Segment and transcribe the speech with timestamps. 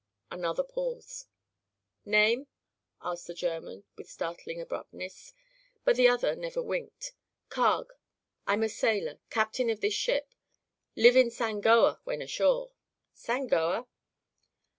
[0.31, 1.27] Another pause.
[2.05, 2.47] "Name?"
[3.03, 5.31] asked the German, with startling abruptness.
[5.83, 7.11] But the other never winked.
[7.49, 7.93] "Carg.
[8.47, 9.19] I'm a sailor.
[9.29, 10.33] Captain of this ship.
[10.95, 12.71] Live in Sangoa, when ashore."
[13.13, 13.85] "Sangoa?"